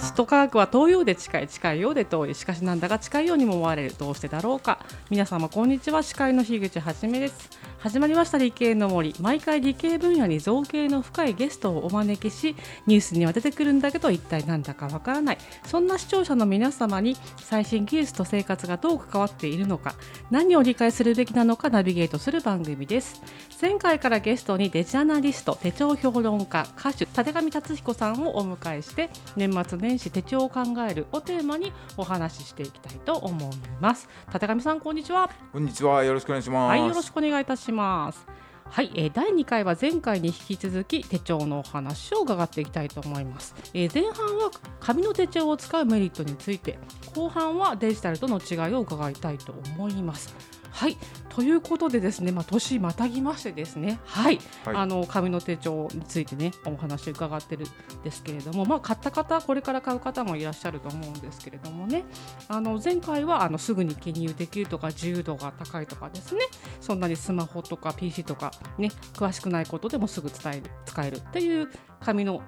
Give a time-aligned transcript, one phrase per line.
[0.00, 2.34] 首都科学は遠いようで近い近いようで遠い。
[2.34, 3.94] しかしなんだか近いようにも思われる。
[3.98, 4.78] どうしてだろうか。
[5.10, 6.02] 皆様こんにちは。
[6.02, 7.50] 司会の樋口はじめです。
[7.78, 9.14] 始まりました理系の森。
[9.20, 12.56] 毎回理系分野に造形の深いゲストをお招きし
[12.88, 15.38] ニュースには出てくるんだけど一体なんだかわからない。
[15.64, 19.94] そんな視聴者の皆様に最新技術と生活がどう関わっているのか
[20.28, 23.22] 何を理解するべきなのかナビゲートする番組です。
[23.60, 34.08] 前回からゲストにデジアナリスト手帳評論家歌手立上達彦さんをお迎えして年末年始手帳を考えるをテーマにお話ししていきたいと思います。
[34.34, 35.30] 立上さんこんにちは。
[35.52, 36.02] こんにちは。
[36.02, 36.70] よろしくお願いします。
[36.70, 38.26] はいよろしくお願いいたしします。
[38.70, 46.78] はい、えー、第2回は前回に引き続き手帳のお話を伺っていきたいと思います、えー、前半は紙の手帳を使うメリットについて
[47.14, 50.57] 後半はデジタルとの違いを伺いたいと思います。
[50.78, 50.96] はい。
[51.28, 62.04] ということでですね、まあ、年またぎましてですね、はい、はい、あの紙の手帳についてねお話を伺ってるんですけれども、まあ、買った方これから買う方もいらっしゃると思うんですけれどもね。
[62.46, 66.42] あの前回はあのすぐに記入できるとか自由度が高いとかですね。
[66.80, 71.68] そんなにスマホとか PC とかね詳しくないことでもすぐ伝える使えるっていう
[72.00, 72.40] 紙の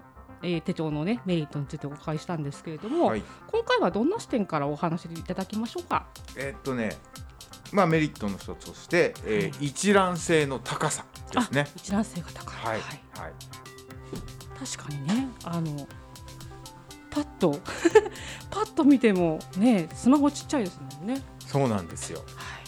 [0.42, 6.06] えー、手帳の、ね、メリットについてお伺いしたんですけれども、はい、今回はどんな視点からお話しいただきましょうか？
[6.34, 6.96] えー、っとね
[7.72, 11.66] まあ、メリットの一つとして、えー、一覧性の高さですね。
[11.76, 12.56] 一覧性が高い。
[12.56, 12.78] はい。
[12.78, 12.80] はい。
[14.58, 15.86] 確かにね、あの。
[17.10, 17.58] パッと
[18.50, 21.22] パッと見てもね、スマホちっちゃいですもんね。
[21.44, 22.20] そうなんですよ。
[22.36, 22.60] はい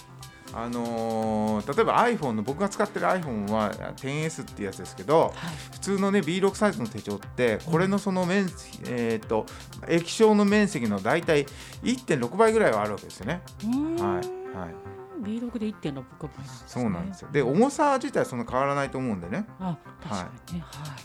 [0.54, 5.32] あのー、例えば iPhone の僕が使ってる iPhone は 10S っていうやつですけど、はい、
[5.72, 8.46] 普通のね B6 サイズの手帳ってこれのその面、
[8.86, 9.46] えーと、
[9.88, 11.46] 液晶の面積の大体
[11.82, 13.40] 1.6倍ぐらいはあるわけですよね。
[13.98, 14.74] はい、はい。
[15.22, 17.28] B6 で1.6倍なんです、ね、そうなんですよ。
[17.32, 19.46] で重さ自体はそんな変わらないと思うんでね。
[19.60, 20.64] あ確かにね。
[20.66, 20.96] は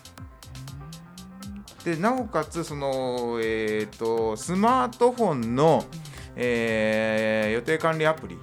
[1.81, 5.85] い、でなおかつその、えーと、スマートフォンの、
[6.35, 8.37] えー、予定管理アプリ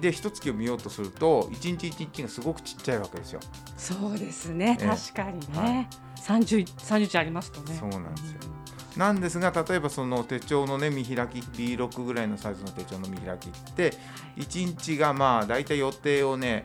[0.00, 3.40] で一月を見ようとすると一日一日がすごくちっちゃいわけですよ。
[3.76, 5.88] そうですね、確かにね。
[6.16, 7.76] 三十三十ありますとね。
[7.78, 8.55] そうなんですよ。
[8.96, 13.92] なんですが例えばその手帳のね見開き B6 ぐらいのサイズの手帳の見開きって
[14.36, 16.64] 1日がまあ大体予定をね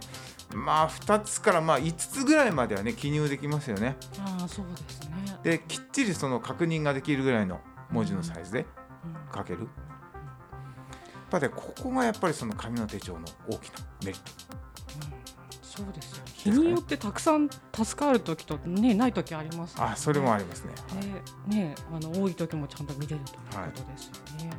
[0.54, 3.96] まあ2つからまあ5つぐらいまではね記入できますよね。
[4.20, 7.60] あそうですねできっちりその確認ができるぐらいの
[7.90, 8.66] 文字のサイズで
[9.34, 9.60] 書ける。
[9.62, 14.71] やっぱり、ここがやっぱりその紙の手帳の大きなメリット。
[15.72, 20.74] そうですよ日によってたくさん助かる時とねない時あります、ね、あそれもありますね。
[21.48, 24.50] ねねあの多い時もちゃんと見れるということですよね。
[24.50, 24.58] はい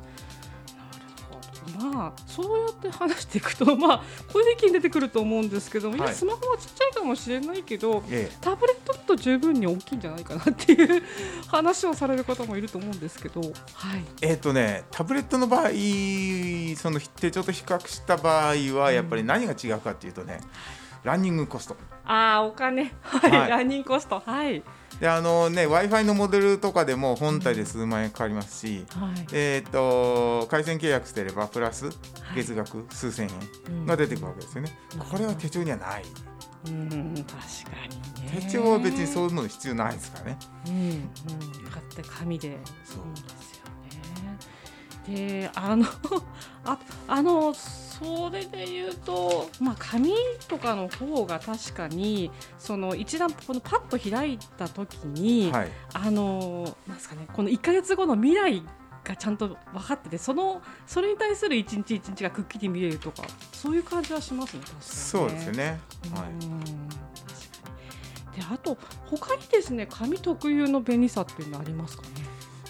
[1.79, 4.03] まあそうやって話していくと まあ
[4.33, 11.03] これで一気に出てくると思うんですけども、はい、いやスマホはちっちゃいかもしれないけど、ええ、タブレットだと十分に大きいんじゃないかなっていう
[11.47, 13.53] 話をされる方もいると思うんですけど、はい、
[14.23, 15.63] えっ、ー、とねタブレットの場合
[16.77, 20.41] その手帳と比較した場合はやっぱり何が違うかっていうとね、
[20.77, 21.77] うんランニングコスト。
[22.05, 22.93] ああお金。
[23.01, 24.21] はい、はい、ランニングコスト。
[24.25, 24.63] はい。
[25.01, 31.91] であのね w i f i のモデルとかでも本体で数万円かかりますし、うんはい、えっ、ー、と回線契約してればプラス
[32.37, 33.29] 月額数千
[33.73, 36.05] 円が出てくるわけですよね、うん、これは手帳にはない。
[36.65, 37.87] うん、確か
[38.21, 40.39] に、ね、手帳は別にそういうの必要ないですからね。
[40.69, 41.11] うん、うん、
[41.69, 42.59] 買って紙で。
[42.85, 43.05] そう。
[43.13, 43.65] ですよ
[45.17, 45.41] ね。
[45.41, 45.85] であの
[46.65, 47.53] ああの
[48.03, 50.13] それで言うと、まあ、紙
[50.49, 58.63] とかの方が確かにその一段このパッと開いた時に、はい、あのなんですかねこの1か月後の未来
[59.05, 65.81] がちゃんと分かっててそのそれに対する一日一日がくっきり見えるとかそういう感じはしますね確かに、ね、そうですよね。
[66.15, 66.31] はい。
[68.37, 72.09] であと他にですね紙特有の便利さっていうのはありますかね？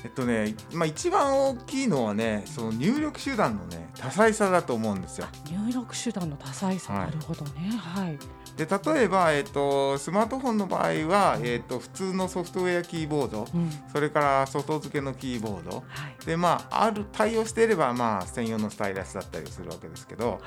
[0.05, 5.27] えっとね、まあ、一番大きいのはねその入力手段のね多彩さだと思うんですよ。
[5.51, 7.71] 入力手段の多彩さ、はい、なるほどね。
[7.77, 8.19] はい。
[8.57, 15.83] で例えば、えっと、スマートフォンの場合は、えっと、普通のソフトウェアキーボード、うん、それから外付けのキーボード、は
[16.23, 20.41] い、でまあある対応していれば、まあ、専用のスタイラスだったりするわけですけど、はい、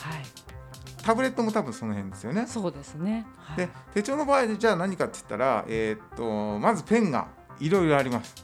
[1.03, 2.45] タブレットも多分その辺ですよね。
[2.45, 7.27] そうですね、はい、で手帳の場合でじゃあ何かって言ったら、えー、っとまずペンが
[7.59, 8.35] いろいろあります。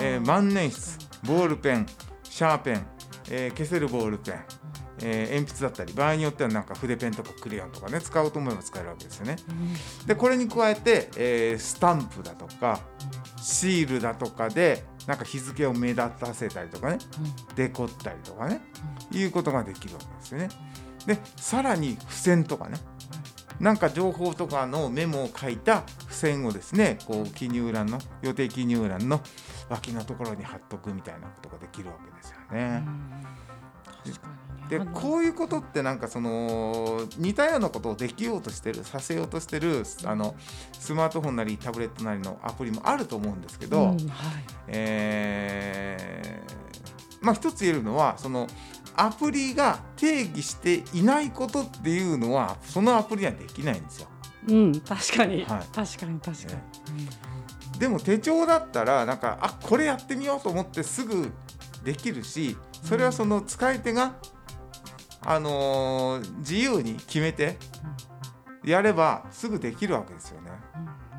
[0.00, 0.86] えー、万年筆
[1.24, 1.86] ボールペン
[2.24, 2.86] シャーペン、
[3.30, 4.44] えー、消せるボールペン、
[5.02, 9.36] えー、鉛筆だったり場合によってはなんか筆ペンとかクレヨンとかね使おうと思えば使えるわけですよね。
[10.06, 12.80] でこれに加えて、えー、スタンプだとか
[13.40, 16.98] シールだとかでなんか日付を目立たせたりとかね、
[17.54, 18.60] デコったりとかね、
[19.12, 20.48] いうことができるわけですよね。
[21.06, 22.78] でさらに付箋とかね
[23.60, 29.20] なんか情報とかのメモを書いた付線をですねこう記入欄の予定記入欄の
[29.68, 32.84] 脇のところに貼っとくみたいなことができるわけですよね。
[34.68, 40.34] でこういうことってなんかその似たようなことをできようとしてるさせようとしてるあの
[40.72, 43.98] スマートフォンなりタブレットなりのアプリもあると思うんですけど、うんはい。
[44.68, 46.85] えー
[47.20, 48.46] まあ一つ言えるのはその
[48.96, 54.08] アプリが定義していないことっていうのはそのアプリにはできないんですよ。
[54.48, 55.74] うん、確かに、はい。
[55.74, 56.54] 確かに確か
[56.92, 61.32] に、でも手帳だったらなんかあこれやってみようと思ってすぐ
[61.84, 64.16] できるしそれはその使い手が、
[65.22, 67.58] あのー自由に決めて
[68.64, 70.50] やればすぐできるわけですよね。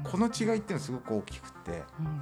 [0.03, 0.11] うん。
[0.11, 2.21] この違いっていうのはすごく大きくて、うんうん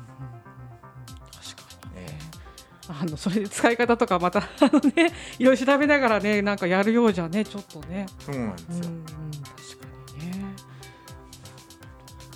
[2.88, 8.72] あのそれで使い方とかまた あのねいろいろ調べながらねなんかやるようじゃねちょっとねーそうなんですよ。
[8.74, 9.18] うんうん確
[9.80, 9.88] か
[10.20, 10.56] にね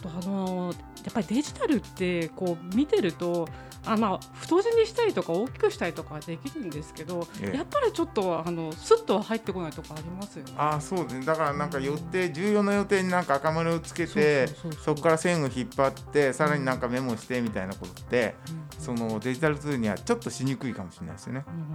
[0.01, 0.73] とあの
[1.03, 3.47] やっぱりデジタルってこう見てると
[3.85, 7.57] あまあ太字にしたりとか大きくしたりとかはできるんですけど、ええ。
[7.57, 10.53] やっぱりちょっとあのスッとは入ってこないとこありますよね。
[10.57, 11.25] ああそうですね。
[11.25, 14.47] だからなんか予定重要な予定になんか赤丸をつけて
[14.83, 18.83] そこから線を引っ張ってさらになんかメモしてみたいなことってうん。
[18.83, 21.43] そのデジタルツールにはちょっとしにくいかもしれないですよね。
[21.47, 21.69] うん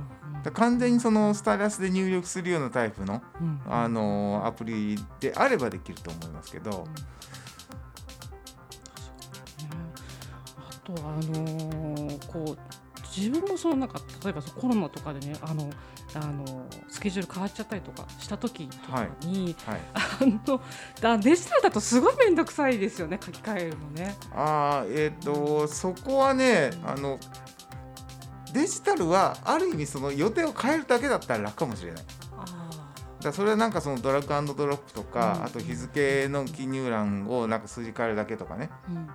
[0.53, 6.87] 完全にそのスタイラスで入力するようなタイプの、うんうんあのアプリであればできると思いますけど、
[10.85, 12.59] とあのーこう
[13.17, 15.71] 自分もそのなんか例えばそのコロナとかでねあの
[16.15, 20.61] あのスケジュール変わっちゃったりとかした時とかに、はい、あの
[21.01, 24.17] だデジタルだとすごい面倒くさいですよね書き換えるのね。
[24.35, 27.19] ああえっ、とそこはねあの
[28.53, 32.05] デジタルはある意味その予定を変えるだけだったら楽かもしれない。
[32.37, 32.45] あ
[33.23, 35.45] だそれはなんかそのドラッグドロップとか、うん。
[35.45, 38.71] あと日付の記入欄をなんか数字変えるだけとかね。
[38.89, 39.09] うんうん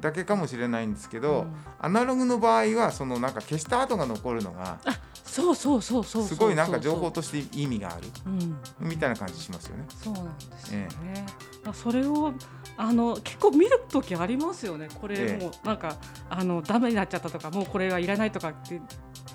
[0.00, 4.78] だけかもしれないんですけど、うんアナログの場合はそのなんか消した後が残るのが
[5.22, 8.56] そうそうそうそうすごいなんか情報として意味があるうん
[8.88, 9.84] みたいな感じしますよね。
[9.88, 10.88] そうなんですよね。
[11.14, 11.28] だか
[11.66, 12.32] らそれを
[12.78, 14.88] あの結構見る時ありますよね。
[14.98, 15.96] これええもうなんか、
[16.30, 18.80] あのダメになっちゃったとかもうこれはいらないとかって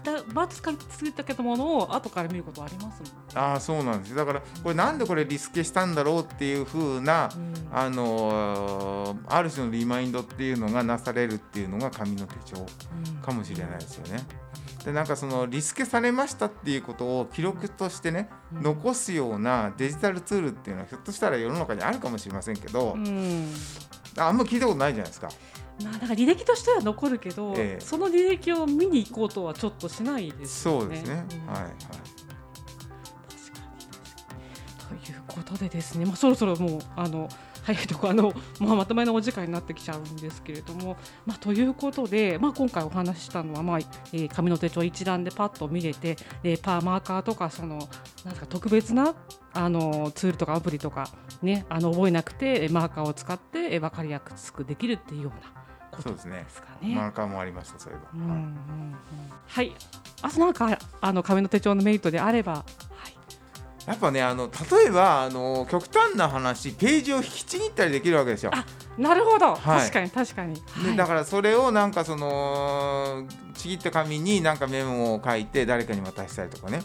[0.04, 3.22] だバツかついたけどものを後から見ることありますもん。
[3.36, 12.66] ああそうなんですよだからこれなんでこれリスケしたんだろうっていう風なうんあのーある種のリマインドっていうのがなされるっていうのが紙の手帳
[13.22, 14.24] かもしれないですよね。
[14.86, 23.54] でなんかそのリスケされましたっていうことを記録としてねうん残すようなデジタルツールっていうのはひょっとしたら世の中にあるかもしれませんけどうん
[24.18, 25.30] あんま聞いたことないじゃないですか。
[25.84, 30.82] まあ、なんか履歴としては残るけど、ええその履歴を見に行こうとはちょっとしないですよね。
[30.82, 31.26] そうですね。
[31.32, 31.74] うんはいはい。
[34.90, 37.30] ということでですね、まあ、そろそろもうあの
[37.74, 47.90] 早いとこあの、まあ、まとめのお時間になってきちゃうんですけれども、まあ、ということで、まあ、今回お話ししたのは、まあえー紙の手帳一覧でパッと見れてでパーマーカーとかその
[48.24, 49.16] なんか特別な
[49.54, 51.10] あのツールとかアプリとか、
[51.42, 55.52] ね、あの覚えなくてえーマーカーを使ってえー分かりやすくできるっていうような
[55.92, 56.96] ことでそうですね。
[56.96, 58.10] マーカーもありましたそういえば。
[58.14, 58.96] うんうん
[59.48, 59.74] はいうん。
[59.74, 59.76] はい、
[60.22, 62.64] あとなんかあの紙の手帳のメリットであれば、は
[63.10, 63.19] い、
[63.86, 68.52] やっぱねあの例えばあの極端な話ページを引きちぎったりできるわけですよ。
[68.54, 68.66] あ
[68.98, 69.80] なるほど、はい。
[69.80, 70.56] 確かに確かに。
[70.56, 70.98] ではい。
[70.98, 76.82] だからそれをなんかそのちぎった紙になんかメモを書いて誰かに渡したりとかね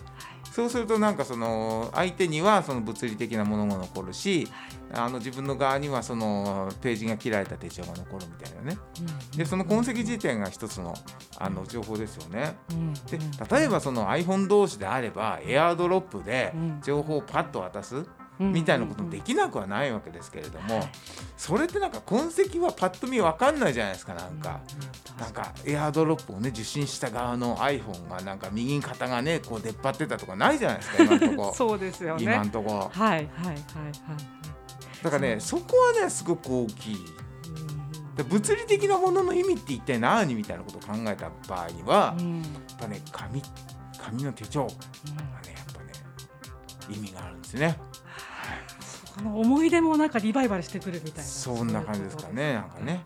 [0.54, 4.46] そうするとなんかその相手にはその物理的なものが残るし
[4.92, 8.78] あの自分の側にはそのページが切られた手帳が残るみたいなね。
[9.00, 10.94] うんでその痕跡時点が一つの
[11.38, 12.54] あの情報ですよね。
[12.70, 13.18] うんで
[13.50, 17.96] 例えばその iPhone 同士であればエアドロップでうん情報をパッと渡す。
[17.96, 18.06] うん
[18.38, 20.90] みたいなこともできなくはないわけですけれどもはい。
[21.36, 24.60] それってなんか痕跡はパッと見分かんないじゃないですかなんか。
[25.18, 31.52] なんかエアドロップをね受信した側の iPhone がなんか右肩がねこう出っ張ってたとかないじゃないですか今んとこ。
[31.56, 32.22] そうですよね。
[32.24, 32.70] 今んとこ。
[32.70, 33.56] はいはいはいはい。
[35.02, 36.96] だからねそこはねすごく大きい。
[38.28, 42.26] 物理的なものの意味って一体何みたいなことを考えた場合にはうん。
[42.26, 43.42] うんやっぱね紙
[43.98, 44.76] 紙の手帳がね
[45.06, 45.24] うんやっ
[45.72, 45.92] ぱね
[46.90, 47.78] 意味があるんですね
[49.14, 51.30] その思い出もなんかリバイバルしてくるみたいな。
[51.30, 53.04] そんな感じですかねなんかねなる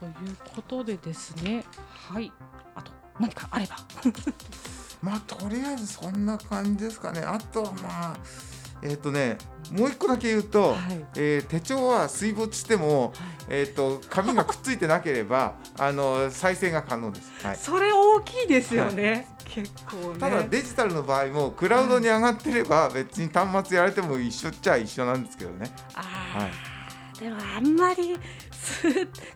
[0.00, 0.12] ほど。
[0.12, 1.64] ということでですね、
[2.08, 2.32] はい。
[2.74, 3.76] あと何かあれば。
[5.02, 8.16] まあとりあえずそんな感じですかねあとはまあ
[8.82, 9.38] えっ、とね
[9.72, 11.04] もう一個だけ言うと、はい。
[11.16, 13.12] えー手帳は水没しても、
[13.48, 19.26] えー、と紙がくっついてなければ あの再生が可能です、はい、それ大きいですよね。
[19.44, 20.18] 結構ね。
[20.20, 26.50] ただデジタルの場合もクラウドに上がってれば別に端末やられても一緒っちゃ一緒なんですけどね、あはい。
[26.50, 26.79] ー
[27.20, 28.16] でもあんまり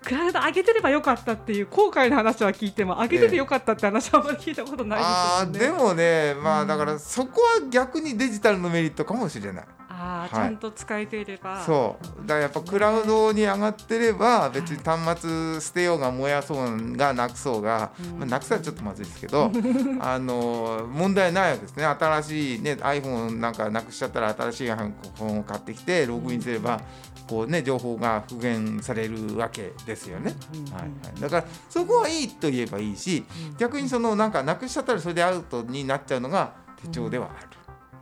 [0.02, 5.76] クラウド上げてればよかったっていう後悔の話は聞いても上げててよかったって話はあんまり聞いたことないですよね。
[5.76, 9.64] あでもねまあだからそこは逆にデジタルのメリットかもしれない。
[9.96, 19.52] あ、はい、ちゃんと使えていればそうだからやっぱクラウドに上がってれば別に端末捨てようが燃やそうがなくそうが、まあ、なくさはちょっとまずいですけど
[20.00, 26.80] あの問題ないわけですね新しい、ね、iPhone なんかなくしちゃったら新しい iPhone を買ってきてログインすれば
[27.28, 30.34] こう、ね、情報が復元されるわけですよね、
[30.72, 33.24] はいはい、だからそこはいいと言えばいいし
[33.58, 37.48] 逆にそのなんかなくしちゃったらそれでアウトになっちゃうのが手帳ではある。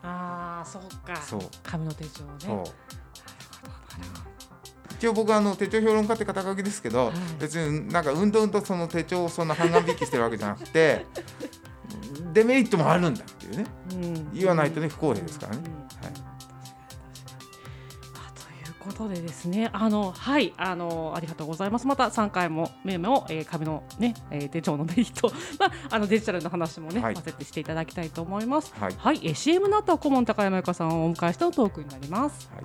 [0.03, 1.17] ああそうか。
[1.17, 1.41] そう。
[1.63, 2.31] 紙の手帳ね。
[2.41, 2.65] そう。
[5.03, 11.07] 一応僕はあの手帳評論家って肩書きですけど、はい、別になんかうんとうんとその手帳をそんな半眼引きしてるわけじゃなくて
[12.33, 15.63] デメリットもあるんだっていうね、うん、言わないとね不公平ですからね。
[18.83, 21.87] はいことでですね、あのはいあのありがとうございます。
[21.87, 28.75] また3回もメモえー、紙のね、えー、手帳のメリット、 まああのデジタルの話もね、はい、混ぜてしていただきたいと思います。
[28.79, 32.51] はい、はい、えー、CM の後は顧問高山由香さんをお迎えしてのトークになります。
[32.53, 32.65] はい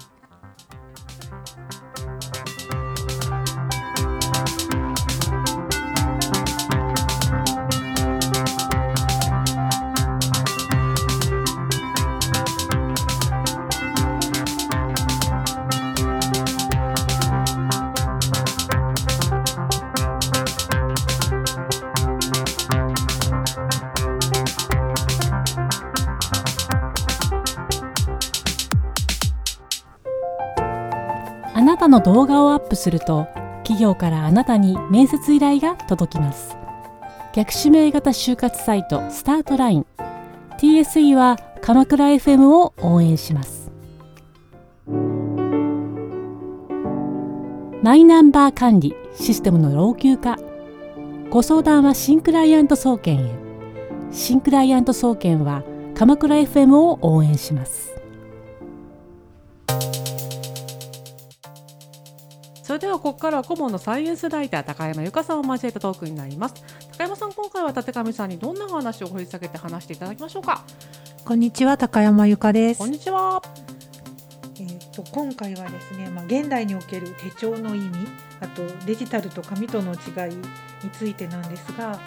[31.88, 33.28] の動画をアップすると
[33.64, 36.58] 企業からあなたに面接依頼が届きます。
[37.34, 39.86] 逆指名型就活サイトスタートライン。
[40.58, 43.72] TSE は鎌倉 FM を応援します。
[47.84, 50.38] マイナンバー管理システムの老朽化。
[51.30, 53.36] ご相談は新クライアント総研へ。
[54.12, 55.64] 新クライアント総研は
[55.94, 57.97] 鎌倉 FM を応援します。
[62.78, 66.56] れではここからは顧問のサイエンスライター高山由香さんを交えたトークになります。
[66.94, 70.64] 高山さん今回は立上さんにどんな話を掘り下げて話していただきましょうか？
[71.26, 72.78] こんにちは高山由香です。
[72.78, 73.42] こんにちは。
[74.60, 78.08] えーと、と今回はですね、まあ、現代における手帳の意味
[78.40, 80.36] あとデジタルと紙との違い
[80.84, 82.00] についてなんですが、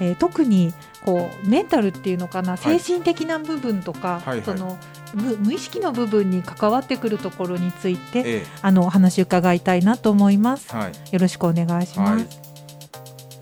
[0.00, 0.72] えー、特に
[1.04, 4.78] こうメンタルっていうのかな、精神的な部分とか、はい、その
[5.14, 12.37] 無意識の部分に関わってくるところについて、ええ、あのお話伺いたいなと思います、はい、よろしくお願いします、はい、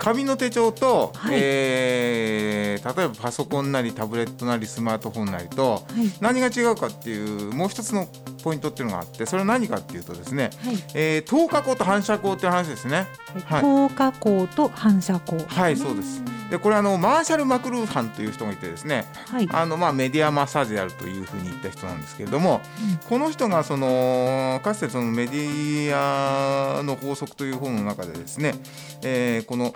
[0.06, 5.82] 紙の手帳と、はい、えー、例えばパソコンなりタブレットなりスマートフォンなりと、
[6.20, 8.06] 何が違うかっていうもう一つの
[8.44, 13.08] ポイントっていうのがあってそれは何かっていうとですね、はい、えー、透過光と反射光っていう話ですね、
[13.46, 15.42] はい、透過光と反射光。
[15.42, 16.22] はいそうです。
[16.50, 22.60] でこれあのマーシャル・マクルーハンという人がいてですね、はい、あのまあメディアマッサージであるというふうに言った人なんですけれども、
[22.92, 28.54] うん、この人がそのかつてそのメディアの法則という本の中でですね、
[29.02, 29.74] えー、この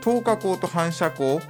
[0.00, 1.40] 透過光と反射光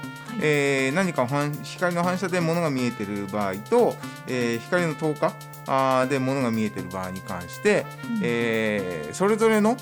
[0.41, 1.27] えー、何か
[1.63, 3.95] 光の反射で物が見えてる場合と、
[4.27, 5.35] えー、光の透過
[5.67, 7.85] あで物が見えてる場合に関して、
[8.17, 9.77] うん、えー、それぞれの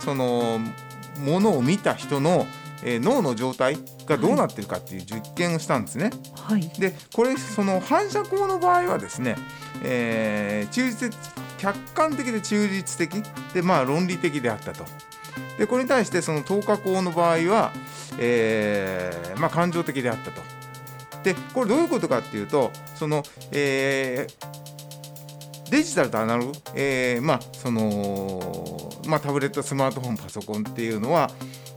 [0.00, 0.58] その
[1.20, 2.46] ものを見た人の
[2.86, 6.10] えー、脳の状態がどうなってるかっていう実験をしたんですね。
[6.34, 9.36] はい、でこれその反射光の場合はですね、
[9.82, 11.14] えー、中実
[11.58, 13.24] 客観的で中立的
[13.54, 14.84] でまあ論理的であったと。
[15.58, 17.72] でこれに対してその透過光の場合は、
[18.18, 20.42] えーまあ、感情的であったと。
[21.22, 31.30] でこれどういうことかっていうとその、えー、デジタルとアナログ、えーまあそのまあ、タブレットスマートフォンパソコンっていうのは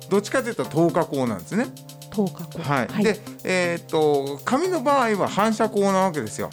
[0.10, 1.66] どっちかというと透過光なんですね。
[2.10, 2.64] 透過光。
[2.64, 2.88] はい。
[2.88, 6.50] はい、で、えー、っと紙の場合は反射光なわけですよ。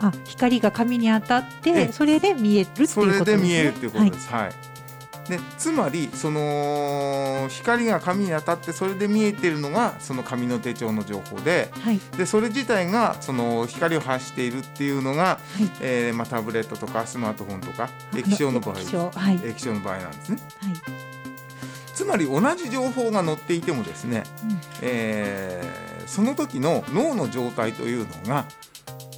[0.00, 3.18] あ、光が紙に当たってそれで見えるっていうことですね。
[3.18, 4.30] それで見えるっていうことです。
[4.30, 4.52] はい、はい
[5.28, 18.80] でつまりその光が紙に当たってそれで見えてるのがその紙の手帳の情報ではい、でそれ自体がその光を発しているっていうのが、はい、えー、まあ、タブレットとかスマートフォンとか液晶の場合。
[18.80, 20.38] 液晶,、はい、液晶の場合なんですね。
[20.60, 21.06] はい。
[21.94, 28.44] つまり同じ情報が載っていてもですね、うん、えー、その時の脳の状態というのが、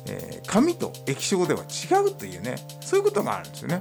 [0.07, 3.81] えー、紙と液晶では違うというねそういうことがあるんですよね。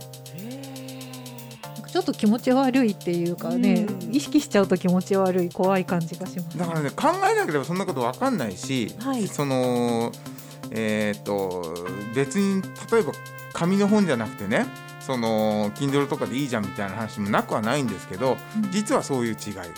[1.98, 10.12] ちょっと気持ち悪いっていうかね、うん、意識しちゃうと気持ち悪い怖い感じがします、だからね考えなければそんなこと分かんないし、はい、その
[10.70, 12.62] えーと、と別に
[12.92, 13.13] 例えば
[13.51, 14.68] 紙の本じゃなくてね
[15.00, 18.72] その Kindle とかでいいじゃんみたいな話もなくはないんですけど、うん。
[18.72, 19.74] 実はそういう違いがある。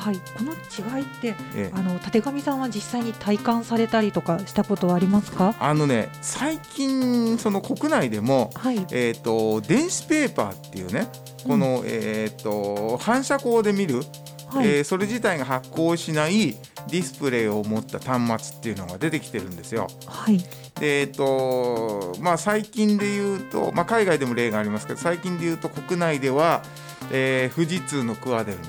[0.00, 1.70] はい、この違いってええ。
[1.74, 5.54] あの立上さんは実際に体感されたりとかしたことはありますか？
[5.60, 11.06] あのね最近その国内でもはい、えー、と電子ペーパーっていうね
[11.46, 14.02] この、えー、と反射光で見る、
[14.48, 16.56] はい、えーそれ自体が発光しない
[16.88, 19.88] ディスプレイを持った端末っていうのが出てきてるんですよ。
[20.06, 26.62] はい、でえーとまあ、最近で言うと、まあ、海外でも例がありますけど最近で言うと国内では、
[27.12, 28.64] えー富士通のクアデルの、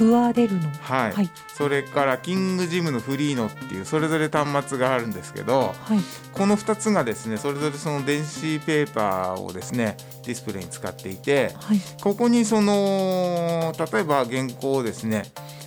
[0.00, 1.12] クアデルの、はい。
[1.12, 5.98] はい、それからキングジムのフリーノっていうそれぞれ端末があるんですけどはい、
[6.32, 15.24] この2つがですねそれぞれその電子ペーパーをですねディスプレイに使っていてはい、ここにその例えば原稿をですね、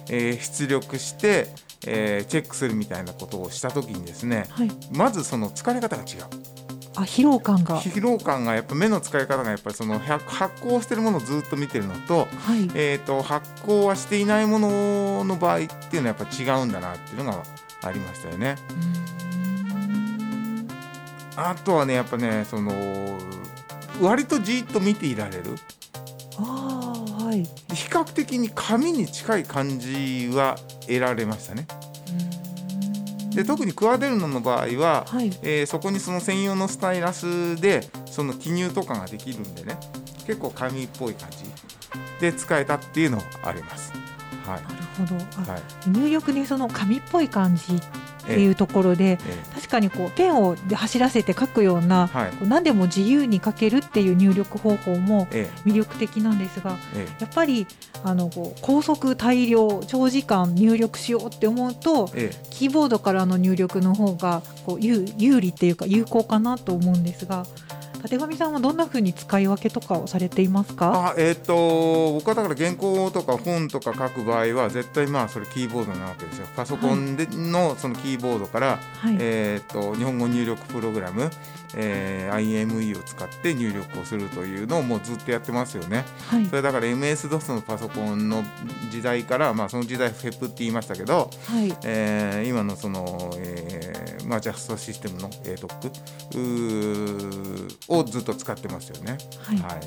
[0.10, 1.48] えー出力して、
[1.86, 6.63] えーチェックするみたいなことをした時にですねはい、まずその疲れ方が違う
[6.96, 15.60] あ、疲労感が、疲労感がやっぱ目の使い方がやっぱりその発発光してるものをずっと見てるのと,、はい、えー、と発光はしていないものの場合っ
[15.90, 17.44] ていうのはやっぱ違うんだなっていうのが
[17.82, 18.56] ありましたよね。
[21.36, 22.72] あとはねやっぱねその
[24.00, 25.56] 割とじっと見ていられる。
[26.38, 31.66] ああ、はい、比較的に紙に近い感じは得られましたね。
[33.36, 39.78] で特にクアデルノの場合は、はい、えーそこにその専用のスタイラスでその記入とかができるんでね。
[40.26, 41.38] 結構紙っぽい感じ
[42.20, 43.92] で使えたっていうのはあります。
[44.46, 44.62] はい。
[44.62, 44.76] なる
[45.08, 45.62] ほど、あ、はい。
[45.90, 47.82] 入力にその紙っぽい感じっ
[48.24, 52.10] てえいうところで、え確かにこうペンを走らせて書くような、
[52.42, 57.08] 何でも自由に書けるっていう入力方法もえ魅力的なんですが、え。
[57.20, 57.68] やっぱり
[58.04, 62.48] あのこう高速大量長時間入力しようって思うとええ。
[62.50, 67.46] キーボードからの入力の方がこう有有利っていうか有効かなと思うんですが
[68.04, 71.10] 立上さんはどんな風に使い分けとかをされていますか？
[71.10, 76.48] あえっ、と僕はだから原稿とか本とか書く場合は絶対まあそれキーボードなわけですよ。
[76.56, 81.30] パソコンでのそのキーボードから、はい、えっ、と日本語入力プログラム、
[81.76, 86.06] えー IME を使って入力をするというのをもうずっとやってますよね。
[86.28, 88.44] はいそれだから MS-DOS のパソコンの
[88.90, 95.92] 時代から、まあ、その時代 FEP って言いましたけど、はいえー今のその、えーまあ、ジャストシステムの ATOC
[97.90, 99.18] をずっと使ってますよね。
[99.44, 99.80] はいは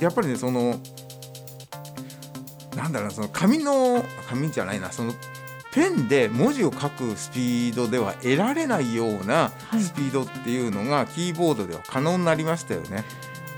[0.00, 0.80] い、やっぱりねその
[2.76, 5.12] なんだろうなその紙の紙じゃないなその
[5.76, 9.80] ペンで文字を書くスピードでは得られないようなはい。
[9.82, 13.04] スピードっていうのがキーボードでは可能になりましたよね。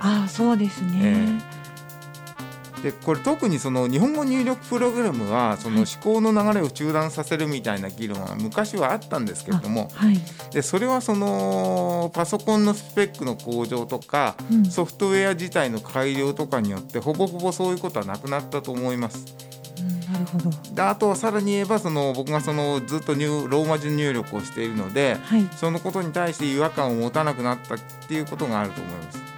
[0.01, 1.41] ああそうですね、
[2.83, 5.87] でこれ特にその日本語入力プログラムはそのはい。
[6.03, 10.19] 思考の流れを中断させるみたいな議論は昔はあったんですけれどもはい、
[10.53, 14.65] でそれはそのパソコンのスペックの向上とかうん。
[14.65, 19.48] ソフトウェア自体の改良とかによってほぼほぼそういうことはなくなったと思います。
[20.19, 27.79] うんなるほどであとはさらに言えばその僕がそのずっと入ローマ字入力をしているのではいそのことに対して違和感を持たなくなったっ
[28.09, 29.38] ていうことがあると思います。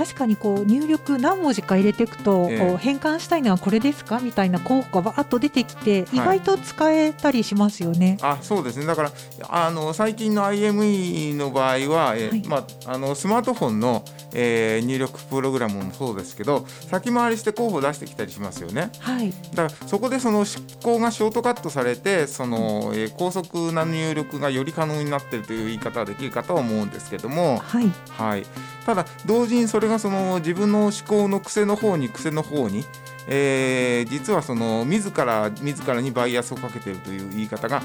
[0.00, 2.58] 確かにこう入力何文字か入れていくと、ええ。
[2.58, 6.16] こう変換したいのはこれですかみたいな候補がバーッと出てきて、い。
[6.16, 8.16] 意外と使えたりしますよね。
[8.22, 8.86] あそうですね。
[8.86, 9.12] だから
[9.50, 12.42] あの最近の IME の場合は、えーはい。
[12.48, 18.90] まあ、あのスマートフォンの、えー入力プログラムもそうですけど先回りして候補を出してきたりしますよね。
[19.00, 28.46] はい、だからそこでその執行がショートカットされてその、えー高速な入力がより可能になっているという言い方はできるかとは思うんですけども、はい、はい、
[28.86, 32.84] ただ同時にそれがその自分の思考の癖の方に癖の方に、
[33.28, 37.82] えー実はその自ら自らにバイアスをかけているという言い方が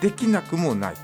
[0.00, 0.94] できなくもない。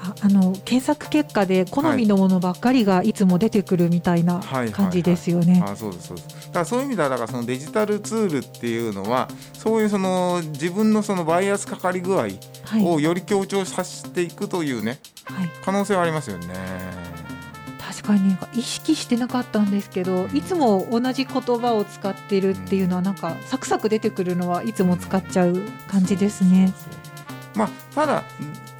[0.00, 4.40] ああの検索結果で好みのものばっかりがいつも出てくるみたいな
[4.72, 5.62] 感じですよね。
[5.66, 12.28] あそうですそうですだからそういう意味ではだからそのデジタルツールっていうのはそういうその自分のそのバイアスかかり具合
[12.68, 17.17] はい、をより強調させていくというねはい、可能性はありますよね。
[17.98, 26.72] 確かに意識してなかったんですけど、うんいつも同じ言葉を使ってるっていうのはなんかサクサク出てくるのはいつも使っちゃう感じですね。
[27.54, 28.24] まあ、ただ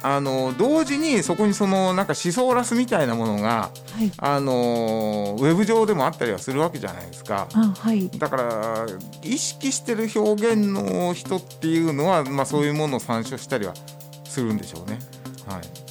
[0.01, 7.49] あの同時にそこにそのなんか思想ラスみたいなものがはい、あのウェブ上でもあったりはするわけじゃないですか。
[7.53, 8.85] あはい、だから
[9.21, 13.73] 意識してる表現の人っていうのは、まあ、そういうものを参照したりは
[14.23, 14.99] するんでしょうね。
[15.47, 15.88] はい、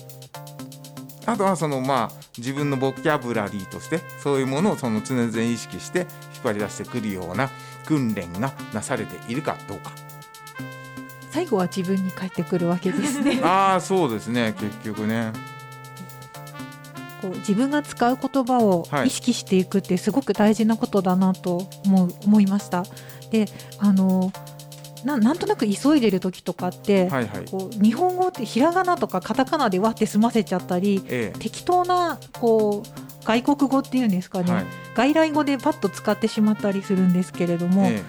[1.28, 6.08] あとはその、まあ、自分のボキャブラリーとしてそういうものをその常々意識して引っ
[6.42, 7.50] 張り出してくるような
[7.84, 9.92] 訓練がなされているかどうか。
[11.30, 13.40] 最後は自分に返ってくるわけですね。
[13.44, 15.32] ああそうですね結局ね。
[17.20, 22.84] こう自分が使う言葉をはい意識していくってすごく大事なことだなと思う思いました。
[23.30, 23.44] で
[23.78, 24.57] あのな
[25.04, 27.44] なんとなく急いでる時とかって、はいはい。
[27.50, 34.64] こう日本語ってひらがなとかカタカナでわって済ませちゃったりえ適当なこう外国語っていうんですかね、えはい。
[34.94, 38.02] 外来語でパッと使ってしまったりするんですけれども、え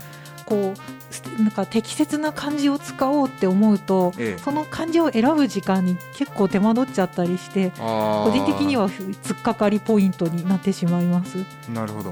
[0.46, 4.36] こうすなんか適切な漢字を使おうって思うとええ。
[4.36, 11.38] えその漢字を選ぶ時間に結構手間取っちゃったりして個人的には突っかかりポイントになってしまいます。
[11.74, 12.12] なるほど。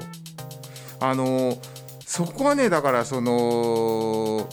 [1.00, 4.48] あのーそこはねだからその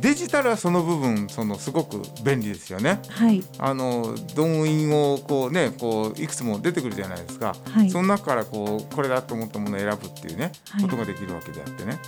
[0.00, 3.00] デジタルはその部分そのすごく便利ですよね。
[3.08, 7.54] はい、あの動員をこうねこういくつも出てくるじゃないですか。
[7.70, 11.98] はい、その中からこうこれだと思ったものを選ぶっていうね、はいことができるわけであってね。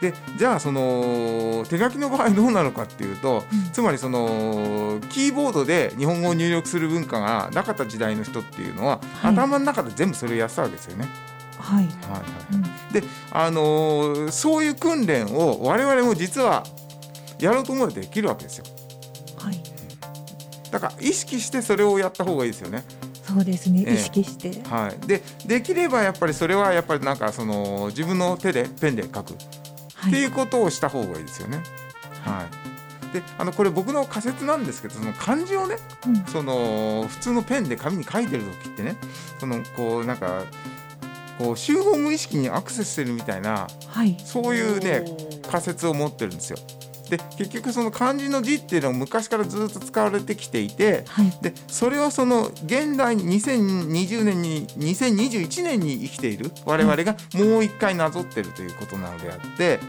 [0.00, 11.08] でじゃあその手書きの場合どうなのかっていうと、うんつまりそのキーボードで日本語を入力する文化がなかった時代の人っていうのは、はい頭の中で全部それをやってたわけですよね。
[11.58, 12.22] はい、はいはい
[12.54, 16.64] うんであのーそういう訓練を我々も実は
[17.38, 18.64] やろうと思えばできるわけですよ。
[19.38, 19.62] はい、
[20.70, 22.84] だから意識してそれをやった方がいいですよね。
[23.22, 23.94] そうですね、ええ。
[23.94, 29.34] 意識して、はい、でできればやっぱりそれはやっぱりなんかその自分の手でペンで書く。
[29.34, 29.36] っ
[29.96, 31.62] はていうことをした方がいいですよね。
[32.22, 32.46] は
[33.10, 38.96] い、であのこれ僕の仮説なんですけどその漢字をねうん、その普通のペンで紙に書いてる時ってね
[39.38, 40.44] そのこうなんか
[41.38, 45.04] こう集合無意識にアクセスしてるみたいなはい、そういうね
[45.50, 46.58] 仮説を持ってるんですよ。
[47.08, 59.80] で結局その漢字の字っていうのは昔からずっと使われてきていてはい、でそれをその現代に2020年に2021年に生きている我々がもう一回なぞってるということなのであって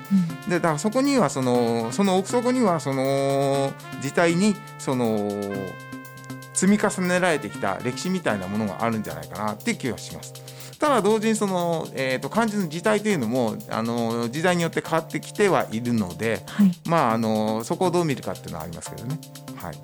[0.46, 5.30] うん、でだからそこにはそのその奥底にはその字体にその
[6.54, 10.34] 積み重ねられてきた歴史みたいなものがあるんじゃないかなっていう気がします。
[10.80, 19.20] ただ同時にその、えー、と漢字の字体というのもあの時代によって変わってきてはいるので、はい、まあ、あのそこをどう見るかっていうのはありますけどね。
[19.56, 19.76] はい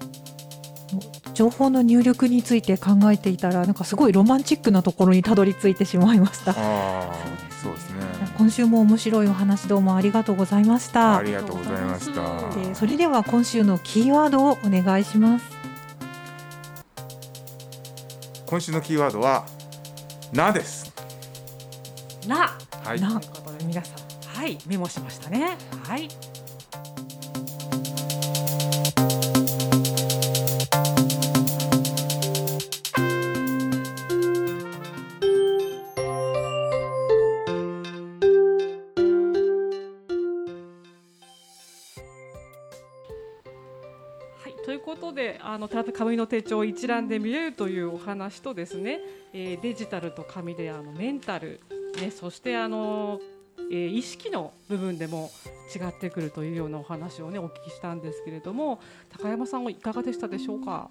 [1.33, 6.53] 情報の入力について考えていたらなんかすごいロマンチックなところにたどり着いてしまいました。
[6.53, 8.01] そうですね。
[8.37, 11.23] 今週も面白いお話どうもありがとうございましたあ。
[11.23, 12.55] りがとうございました。
[12.55, 15.45] でそれでは今週のキーワードをお願いします。
[18.45, 19.45] 今週のキーワードは
[20.31, 20.82] なです。
[22.27, 23.01] なはい。
[23.01, 26.09] なということで皆さんはいメモしましたねはい
[44.39, 48.99] はい、ということであの紙の手帳を一覧で見れるというお話とですね、
[49.31, 51.61] えーデジタルと紙であのメンタル、
[52.01, 53.19] ね、そしてあの、
[53.71, 55.31] えー意識の部分でも
[55.73, 58.79] 違ってくるというようなお話をねお聞きしたんですけれども
[59.09, 60.89] 高山さんはいかがでしたでしょうか？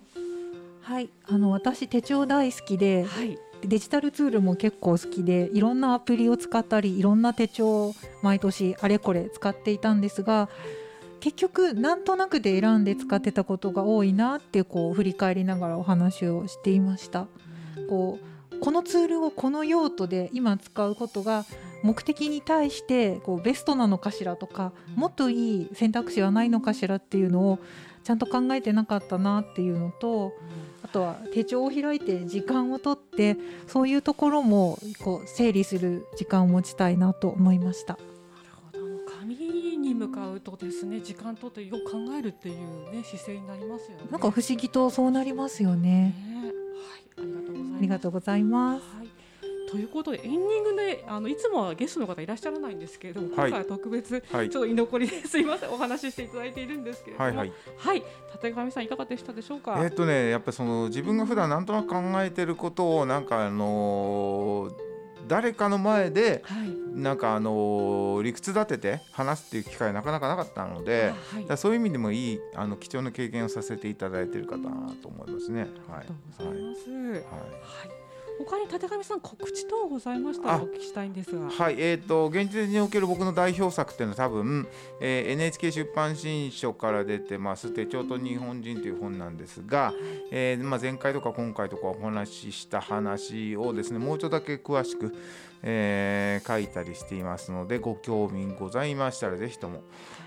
[0.80, 10.48] はい、あの私手帳大好きではい、デジタルツールも結構好きでいろんなアプリを使ったりいろんな手帳を毎年あれこれ使っていたんですが
[11.20, 17.28] 結局なんとなくで選んで使ってたことが多いなってこう振り返りながらお話をしていました。
[17.88, 18.31] こう
[18.62, 21.44] このツールをこの用途で今使うことが
[21.82, 27.58] 目的に対してこうベストなのかしらとかもっといい選択肢はないのかしらっていうのを
[28.04, 30.32] ちゃんと考えてなかったなっていうのと
[30.84, 37.94] あとは手帳を開いて時間をとってそういうところもこう整理する時間を持ちたいなと思いました。
[37.94, 38.06] なる
[38.72, 39.34] ほどあの紙
[39.76, 44.04] に向かうとですね時間とってよく考えるっていうね姿勢になりますよね。
[44.08, 46.14] なんか不思議とそうなりますよね。
[46.28, 46.52] ね
[47.16, 47.31] はい、あ
[47.82, 48.82] りがとうございます。
[48.98, 49.42] ありがとうございます。
[49.42, 49.68] はい。
[49.72, 57.52] ということでエンディングであのいつもはゲストの方いらっしゃらないんですけれども、今はい回は特別はいちょっと居残りで すいませんお話ししていただいているんですけれども、はいはい。
[57.78, 58.02] はい、
[58.42, 59.76] 立上さんいかがでしたでしょうか？
[59.78, 64.91] えーっとねやっぱその自分が普段なんとなく考えてることをなんかあのー
[65.28, 66.82] 誰かの前ではい。
[66.94, 71.12] なんかあのー理屈立てて話すっていう機会なかなかなかったので、
[71.48, 75.60] はいそういう意味でもいいあの貴重な経験をさせていただいている方だなと思いますね。
[75.60, 76.12] はいありがと
[76.44, 76.90] うございます。
[76.90, 77.10] はい。
[77.12, 78.01] はい
[78.38, 81.50] 他に立上さん告知等ございましたらあお聞きしたいんですが。
[81.50, 84.66] はい、えー、と現実における僕の代表作っていうのは多分、
[85.00, 89.94] えー NHK 出版新書から出てます「手帳と日本人」という本なんですが、
[90.30, 95.14] えーまあ、前回とか今回とかお話しした話をですねもうちょっとだけ詳しく、
[95.62, 99.82] えー書いたりしていますのでご興味ございましたらぜひとも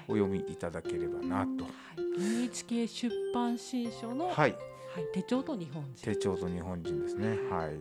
[0.08, 1.66] お読みいただければなと。
[1.66, 2.44] はい。
[2.44, 4.56] NHK 出版新書の、はい
[4.96, 6.06] はい、はい、手帳と日本人。
[6.06, 7.76] 手帳と日本人ですねはい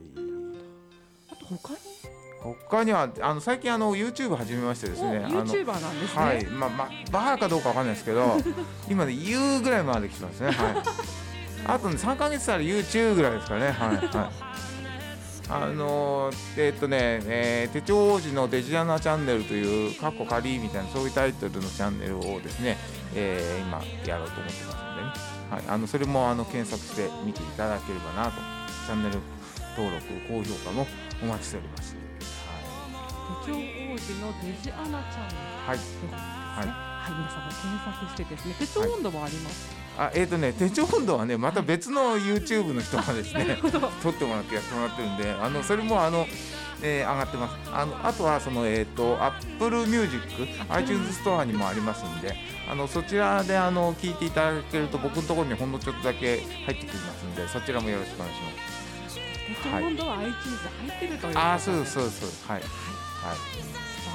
[1.31, 1.79] あと他に？
[2.43, 3.09] 他には？
[3.21, 6.23] あの最近あの YouTube 始めましてですね YouTuber なんですね。
[6.23, 8.37] はい、まあ、まあ、バーかどうかわかんないですけど、
[8.91, 10.51] 今ね、言うぐらいまで来てますね。
[10.51, 10.77] はい。
[11.67, 13.71] あとね、3ヶ月たら YouTube ぐらいですかね。
[13.71, 14.55] はい、はい。
[15.49, 22.77] あのーえーっとね、えー手帳王子のデジアナチャンネルという、カッコ仮みたいな、そういうタイトルのチャンネルをですね、
[23.15, 25.34] えー今やろうと思ってますんでね。
[25.55, 28.33] はい、あの、それもあの検索して見ていただければなと、
[28.87, 29.21] チャンネル
[29.79, 30.85] 登録、高評価も
[31.23, 31.95] お待ちしております。
[33.47, 33.63] 手帳王
[33.97, 35.55] 子のデジアナチャンネル。
[35.63, 35.79] はい。
[35.79, 39.84] はいはい、皆さんも検索してですね、手帳温度もあります。
[39.97, 43.59] あえーとね、手帳温度はねまた別の YouTube の人がですね
[44.03, 46.27] 撮ってもらってやってもらってるんであのそれもあの、
[46.83, 47.55] えー上がってます。
[47.73, 50.19] あのあとはその、えー、と Apple Music
[50.69, 52.35] iTunes ストアにもありますんで
[52.71, 58.75] あのそちらであの聞いていただけると僕のところにほんのちょっとだけ入ってきますんでそちらもよろしくお願いします。
[59.47, 61.39] 手帳温度は iTunes で入ってるということで。
[61.39, 62.61] あーそうそうそうはい。
[62.61, 62.69] はい。
[62.69, 62.69] さ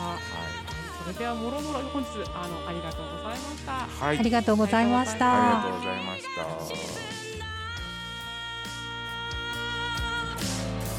[0.02, 0.18] あ、は
[1.10, 3.72] それではもろもろ本日あのありがとうございました。
[3.72, 4.20] いはい。
[4.20, 6.30] ありがとうございましあありたがとうございました。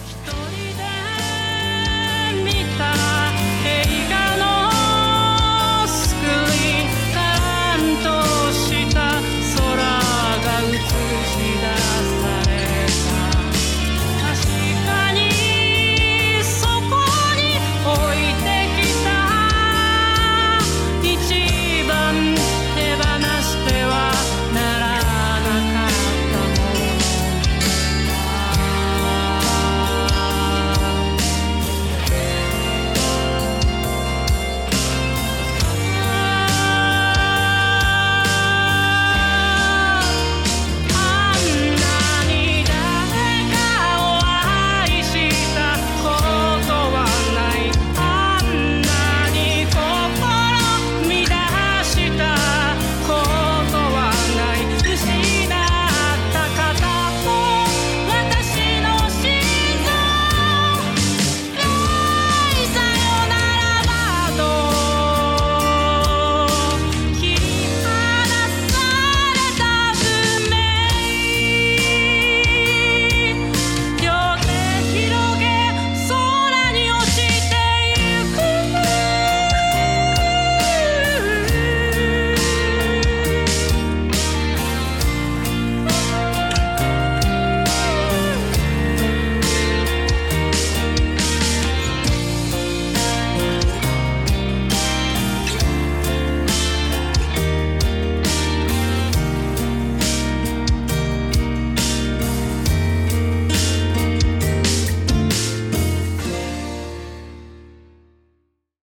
[0.08, 0.82] 一人で
[2.42, 4.19] 見た